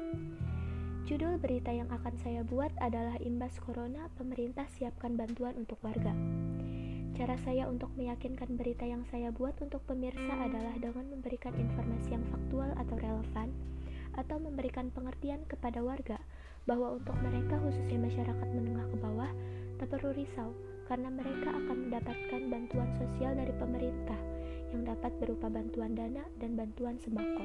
[1.05, 6.17] Judul berita yang akan saya buat adalah Imbas Corona, Pemerintah Siapkan Bantuan untuk Warga
[7.21, 12.25] Cara saya untuk meyakinkan berita yang saya buat untuk pemirsa adalah dengan memberikan informasi yang
[12.33, 13.53] faktual atau relevan,
[14.17, 16.17] atau memberikan pengertian kepada warga
[16.65, 19.29] bahwa untuk mereka, khususnya masyarakat menengah ke bawah,
[19.77, 20.57] tak perlu risau
[20.89, 24.21] karena mereka akan mendapatkan bantuan sosial dari pemerintah
[24.73, 27.45] yang dapat berupa bantuan dana dan bantuan sembako.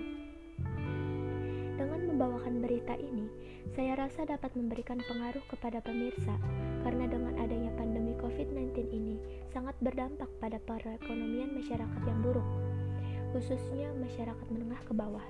[1.75, 3.27] Dengan membawakan berita ini,
[3.75, 6.31] saya rasa dapat memberikan pengaruh kepada pemirsa
[6.87, 9.19] karena dengan adanya pandemi COVID-19 ini
[9.51, 12.47] sangat berdampak pada perekonomian masyarakat yang buruk,
[13.35, 15.27] khususnya masyarakat menengah ke bawah.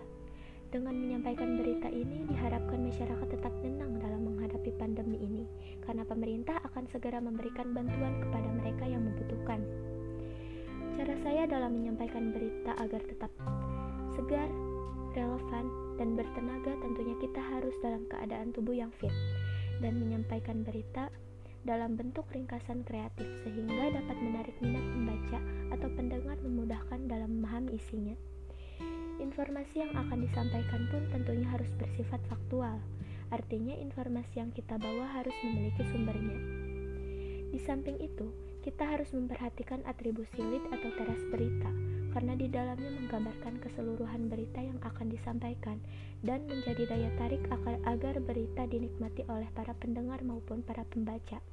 [0.70, 5.50] Dengan menyampaikan berita ini, diharapkan masyarakat tetap tenang dalam menghadapi pandemi ini,
[5.82, 9.66] karena pemerintah akan segera memberikan bantuan kepada mereka yang membutuhkan.
[10.94, 13.32] Cara saya dalam menyampaikan berita agar tetap
[14.14, 14.52] segar,
[15.16, 19.12] relevan, dan bertenaga tentunya kita harus dalam keadaan tubuh yang fit
[19.80, 21.08] dan menyampaikan berita
[21.66, 25.40] dalam bentuk ringkasan kreatif sehingga dapat menarik minat pembaca
[25.74, 28.14] atau pendengar memudahkan dalam memahami isinya.
[29.18, 32.78] Informasi yang akan disampaikan pun tentunya harus bersifat faktual,
[33.34, 36.38] artinya informasi yang kita bawa harus memiliki sumbernya.
[37.50, 38.30] Di samping itu,
[38.62, 41.72] kita harus memperhatikan atribusi lead atau teras berita,
[42.16, 45.84] karena di dalamnya menggambarkan keseluruhan berita yang akan disampaikan
[46.24, 47.44] dan menjadi daya tarik
[47.84, 51.44] agar berita dinikmati oleh para pendengar maupun para pembaca.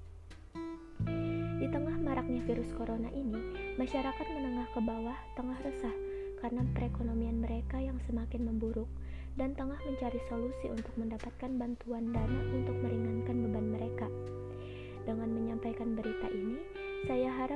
[1.58, 3.42] Di tengah maraknya virus corona ini,
[3.74, 5.94] masyarakat menengah ke bawah tengah resah
[6.38, 8.86] karena perekonomian mereka yang semakin memburuk
[9.34, 13.41] dan tengah mencari solusi untuk mendapatkan bantuan dana untuk meringankan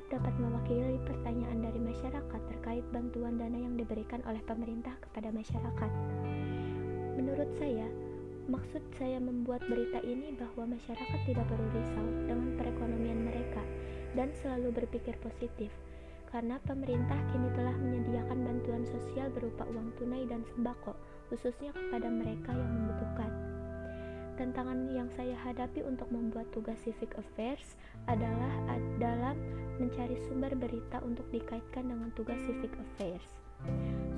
[0.07, 5.91] dapat mewakili pertanyaan dari masyarakat terkait bantuan dana yang diberikan oleh pemerintah kepada masyarakat.
[7.19, 7.91] Menurut saya,
[8.47, 13.63] maksud saya membuat berita ini bahwa masyarakat tidak perlu risau dengan perekonomian mereka
[14.15, 15.75] dan selalu berpikir positif,
[16.31, 20.95] karena pemerintah kini telah menyediakan bantuan sosial berupa uang tunai dan sembako,
[21.33, 23.56] khususnya kepada mereka yang membutuhkan.
[24.37, 28.53] Tantangan yang saya hadapi untuk membuat tugas civic affairs adalah
[29.01, 29.33] dalam
[29.81, 33.25] mencari sumber berita untuk dikaitkan dengan tugas civic affairs.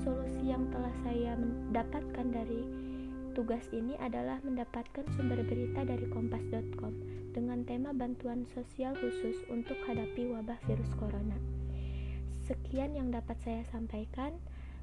[0.02, 2.66] Solusi yang telah saya mendapatkan dari
[3.38, 6.90] tugas ini adalah mendapatkan sumber berita dari kompas.com
[7.30, 11.38] dengan tema bantuan sosial khusus untuk hadapi wabah virus corona.
[12.42, 14.34] Sekian yang dapat saya sampaikan.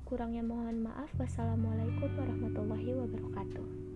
[0.05, 1.09] Kurangnya mohon maaf.
[1.17, 3.94] Wassalamualaikum warahmatullahi wabarakatuh.